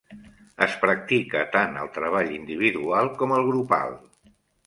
[0.65, 3.95] Es practica tant el treball individual com el grupal.